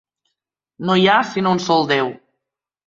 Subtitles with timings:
[0.89, 2.13] No hi ha sinó un sol Déu.